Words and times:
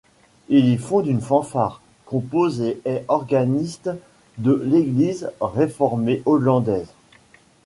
Il 0.49 0.67
y 0.67 0.77
fonde 0.79 1.05
une 1.05 1.21
fanfare, 1.21 1.79
compose 2.07 2.59
et 2.59 2.81
est 2.85 3.05
organiste 3.07 3.91
de 4.39 4.51
l'Église 4.65 5.29
réformée 5.41 6.23
hollandaise. 6.25 6.91